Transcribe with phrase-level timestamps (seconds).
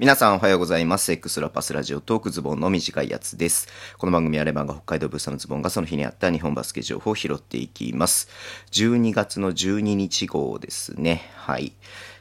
[0.00, 1.12] 皆さんおはようございます。
[1.12, 3.68] X ラパスラジオトークズボンの短いやつです。
[3.98, 8.30] この番組はレバンが北海道ブーサのズボンがその日にあった日本バスケ情報を拾っていきます。
[8.70, 11.30] 12月の12日号ですね。
[11.34, 11.74] はい。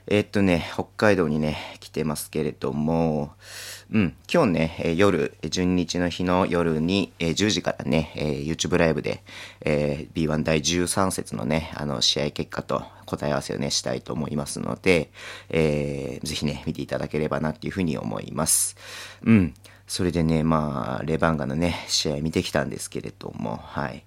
[0.07, 3.31] えー、っとね、北海道にね、来てますけれども、
[3.94, 9.24] うん、今日ね、夜、12日の日の夜に、えー、10時からね、YouTube ライブで、
[9.62, 15.12] えー、B1 第13節のね、あの、試合結果と答え合わせをね、したいと思いますので、
[15.49, 18.77] えー、ぜひね、見ていただければなっていうふうに思います。
[19.23, 19.53] うん。
[19.90, 24.04] それでね、まあ、レバンガのね、試合見てきたんですけれども、はい。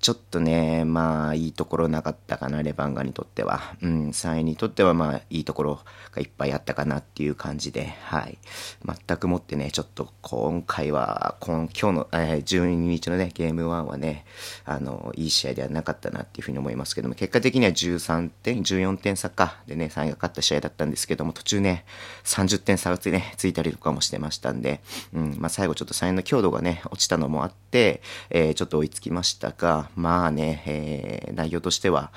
[0.00, 3.60] ちょっとね、まあ、いいところなかったかな、レバンガにとっては。
[3.82, 5.80] うん、3位にとっては、まあ、いいところ
[6.12, 8.38] がいっぱいあったかなっていう感じで、はい。
[8.82, 14.24] 全くもってね、ちょっと今回は、今今日の、えー、12日のね、ゲーム1はね、
[14.64, 21.84] あの、いい試合ではなかったなっていうふうに思いますけども、結果的には13点、14点差か、でね、3位が勝った試合だったんですけども、途中ね、
[22.24, 24.80] 30点差がつい,、ね、ついたりとかもしてましたんで、
[25.12, 32.12] うん、まあ、最後ちょっと3円の強度がね、落ちたのもあって、えー、ちょっと追いつきましたが、まあね、えー、内容としては、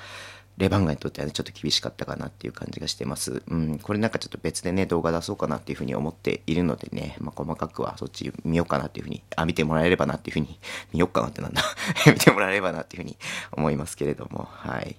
[0.60, 3.42] レバンガにとってはね、ちょっと厳しかったかなっていう感じがしてます。
[3.48, 10.60] うん、これなんかちょっと別でね、動画出そうかなっていうふうに思っているのでね、まあ、細かくはそっち見ようかなっていうふうに、あ、見てもらえればなっていうふうに、
[10.92, 11.64] 見よっかなってなんだ
[12.08, 13.18] 見てもらえればなっていうふうに
[13.54, 14.98] 思いますけれども、はい。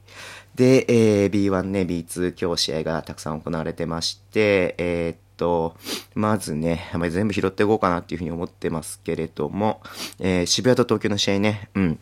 [0.55, 5.75] で、えー、B1 ね、B2 今日試合がたくさん行われてまして、えー、っと、
[6.15, 9.81] まずね、全部拾っていこうかなっていうふうに思ってますけれども、
[10.19, 11.99] えー、渋谷と東京の試合ね、うん。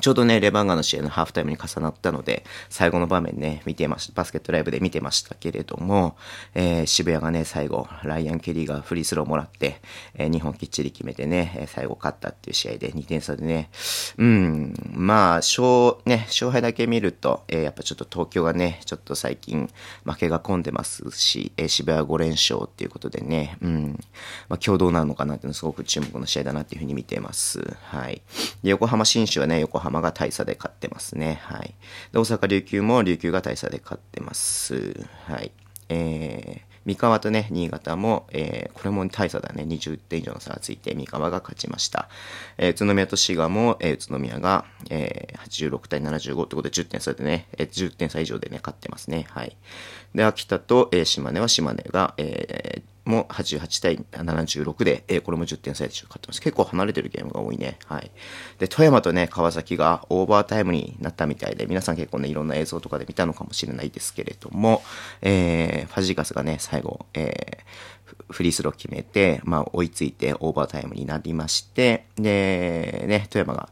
[0.00, 6.16] ちょうどね、レバンガの試合のハーフタイムに重なったので、最後の場面ね、見てました、バスケットライブで見てましたけれども、
[6.54, 9.82] えー、渋谷がね、最後、ライアン・ケリーがフリースローもらって、
[10.14, 13.68] えー、2本きっちり決めてね、え最後勝ったっていう試合で2点差でね、
[14.16, 19.70] うん、まあ、勝、ね、勝敗だけ見ると、えー、やっぱちょっと東京がね、ちょっと最近
[20.04, 23.98] 負けが込んでますし、えー、渋谷5連勝っていうことでね、うん、
[24.48, 27.76] まあ、共同なのかなっていうのすごく注目の試合だなっていうふうに見てます。
[27.82, 28.22] はい。
[28.62, 31.40] で、横浜新州はね、横浜が大差で勝ってますね。
[31.42, 31.74] はい。
[32.12, 35.06] で、大阪琉球も琉球が大差で勝ってます。
[35.26, 35.52] はい。
[35.88, 42.08] えー、三河とね、新潟も、えー、これも大差だね、20点以上の差がついて、三河が勝ちました。
[42.58, 45.38] えー、宇都宮と滋賀も、えー、宇都宮が、えー、
[45.72, 49.26] 86対75ってことで10点差でね、えー、10点差以上でね、勝ってますね。
[49.30, 49.56] はい。
[50.14, 56.40] で、秋田と、えー、島根は島根が、えー、も88対76で、えー、これも10点差で勝ってます。
[56.40, 57.78] 結構離れてるゲームが多いね。
[57.86, 58.10] はい。
[58.58, 64.82] で、富山とね、川崎がオーバータイムになったみたいで、皆さん結構ね、いろんな映像とかで見たのかもしれないですけれども、
[65.20, 73.68] えー、ファジーカスがね、最後、えー、フリースロー決めて、まあ、追いついてオーバータイムになりまして、で、ね、富山が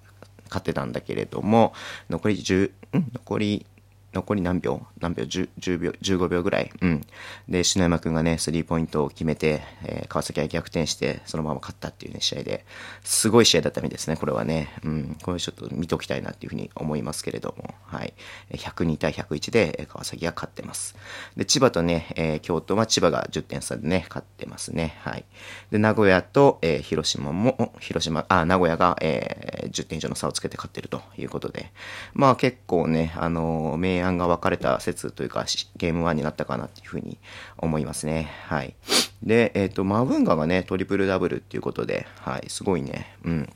[0.49, 1.73] 勝ってたんだけれども、
[2.11, 3.11] 残り10、ん？
[3.15, 3.67] 残り
[4.13, 4.85] 残り何秒？
[5.01, 6.73] 何秒？10, ?10 秒、15秒ぐらい。
[6.81, 7.01] うん。
[7.49, 12.65] で、篠山くんがね、スリーポイントを決めて、えー、川崎は逆転して、そのまま勝ったっていうね、試合で、
[13.05, 14.69] すごい試合だったみたいですね、これはね。
[14.85, 15.17] うん。
[15.23, 18.13] これちょっと見ときたいなっていうふうに思いますけれども、はい。
[18.53, 20.97] 102対101で、川崎が勝ってます。
[21.37, 24.97] で、千葉とね、えー、京都は千葉が10点差でね、勝ってますね。
[25.03, 25.25] はい。
[25.71, 31.71] で、名古屋と、えー、広島も、広島、あ、名古屋が、えー、10点以上の差をつけて勝ってるということで、
[32.13, 35.47] まあ結構ね、あのー、明明暗が分かれた説というか、
[35.77, 37.19] ゲーム1になったかなっていうふうに
[37.59, 38.31] 思いますね。
[38.47, 38.75] はい。
[39.23, 43.17] で、えっ、ー、と、マブンガがね、トリプルダブルっていうことで、はい、すごいね。
[43.25, 43.53] うん。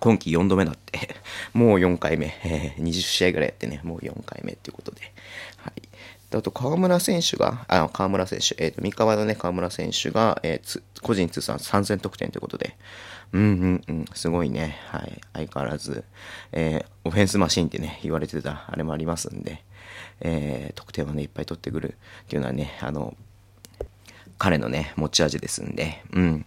[0.00, 1.16] 今季4度目だって。
[1.52, 2.34] もう4回目。
[2.44, 5.02] えー、20試合ぐらいやってね、もう4回目っていうことで。
[5.58, 5.82] はい。
[6.34, 12.76] あと、河村選手が、あ、河村選手、えっ、ー、と、三河のね、河村選手が、えー、個人通算3000得点ということで、
[13.32, 14.78] うんうんうん、すごいね。
[14.88, 15.20] はい。
[15.34, 16.04] 相変わらず、
[16.52, 19.62] えー、オフェンスマシンってね、言われてた、あれもありますんで、
[20.22, 23.16] えー、得点をね、いっぱい取ってくるっていうのはね、あの、
[24.38, 26.46] 彼のね、持ち味ですんで、うん。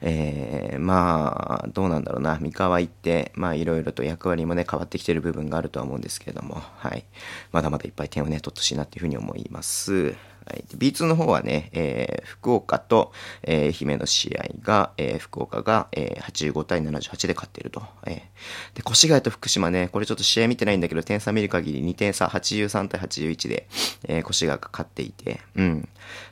[0.00, 2.38] えー、まあ、どうなんだろうな。
[2.40, 7.04] 三河行って、まあ、いろいろと役割もね、変わってきてる部分があるとは思うんですけれども、はい。
[7.52, 10.14] まだまだいっぱい点をね、取ってほしいなっていうふうに思います。
[10.48, 17.82] はい、B2 の方はね、えー、福岡と、えー、愛媛の試合が、えー、福岡が、えー、85対78で勝っていると。
[18.06, 23.68] えー、で、越谷と福島ね、これちょっと試合見てないんだけど、点差見る限り2点差、83対81で、
[24.04, 25.88] えー、越谷が勝っていて、うん。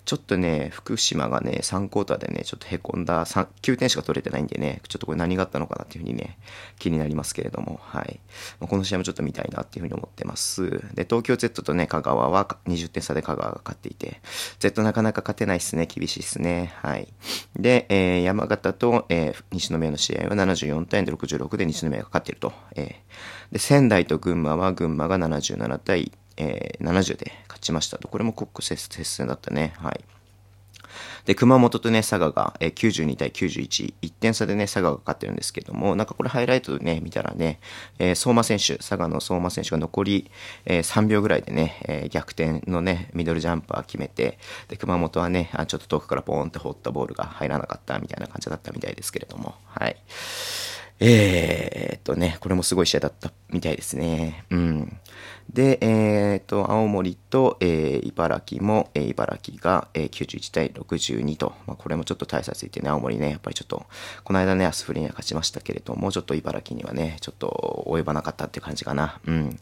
[0.06, 6.38] ちょっとね、福島がね、3クォーターでね、ちょっと凹んだ、9点しか取れてないんでね、ちょっとこれ何があったのかなっていうふうにね、
[6.78, 8.20] 気になりますけれども、はい。
[8.60, 10.70] まあ、この試合もちょっと見たいなっていうふうに思ってます。
[10.94, 14.20] で、東京 Z とね、香川は20点差で香川が勝っていて、て、
[14.58, 15.86] Z なかなか勝てないっすね。
[15.86, 16.72] 厳しいっすね。
[16.82, 17.08] はい。
[17.56, 22.52] で、えー、山形と、えー、西宮の試合は74対66で西宮が勝っていると。
[22.74, 28.08] えー、で、仙台と群馬は群馬が77対、えー、70で勝ちましたと。
[28.08, 29.74] これもコック接戦だったね。
[29.78, 30.04] はい。
[31.24, 37.60] で、熊本とね、佐賀が、えー、92対91、1点差でね、佐賀が勝ってるんですけども、なんかこれハイライトでね、見たらね、
[37.98, 40.30] えー、相馬選手、佐賀の相馬選手が残り、
[40.64, 44.38] えー、3秒ぐらいでね、えー、逆転のね、ミドルジャンパー決めて、
[44.68, 49.96] で、熊本はね、あちょっと遠くからポーンって放ったボールが入らなかったみたいな感じだったみたいですけれども、はい。
[50.98, 54.44] えー、っとね、これもすごい試合だったみたいですね。
[54.50, 54.96] うん。
[55.52, 63.87] で、えー、っと、青森と、えー、茨城も、えー、茨城が、えー、91対62と、まあ、これもちょっと大差ついてね、青森ね、やっぱりちょっと、
[64.25, 69.20] この間ね、アスフリには勝ちましたけれども、ちょっと茨城にはね、ちょっと及ばなかったっていう感じかな。
[69.26, 69.58] うん。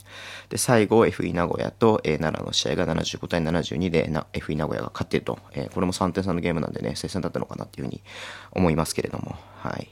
[0.48, 8.02] で、最後、FE 名古屋と、えー、奈良の試合が75対72で、な FE 名古屋が勝ってると、えー、これも3点差のゲームなんでね、接戦だったのかなっていうふうに
[8.52, 9.88] 思いますけれども、はい。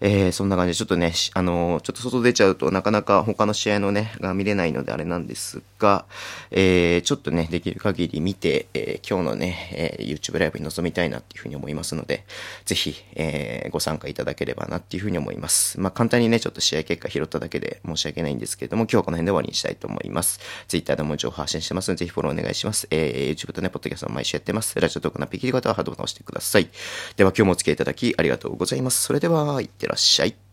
[0.00, 6.06] えー、そんな感じで、ちょっとね、あのー、ちょっと外出ちゃうとなかなか他の試合のね、が見れないのであれなんですが、
[6.50, 12.24] えー、ちょっとね、できる限り見て、え、今日のね、え、YouTube ライブに臨みたいなっていうふうに思いますので、
[12.64, 15.80] ぜひ、え、ご参加いただければなっていうふうに思います。
[15.80, 20.40] まあ、簡単にね、ちょっと試合結果拾っただけで申し訳ないんですけれども、今日はこの辺で終わりにしたいと思います。
[20.68, 22.86] Twitter でも情報発信してますので、ぜひフォローお願いします。
[22.90, 24.80] え、YouTube とね、ポッドキャストも毎週やってます。
[24.80, 26.68] ラジオトークのピキリ方はハードボタンを押してください。
[27.16, 29.02] では今日もお付き合いいただきありがとうございます。
[29.02, 30.49] それでは、いってららっしゃい。